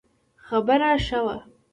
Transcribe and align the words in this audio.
خبر 0.45 0.81
ښه 1.05 1.19
وو 1.25 1.37